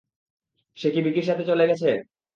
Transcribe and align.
সে 0.77 0.87
কি 0.93 0.99
ভিকির 1.01 1.23
সাথে 1.23 1.43
চলে 1.43 1.63
গেছে? 1.67 1.89